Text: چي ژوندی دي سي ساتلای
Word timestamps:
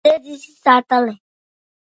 چي 0.03 0.05
ژوندی 0.07 0.23
دي 0.33 0.35
سي 0.43 0.51
ساتلای 0.63 1.15